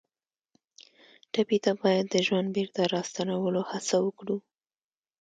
[1.31, 4.37] ټپي ته باید د ژوند بېرته راستنولو هڅه وکړو.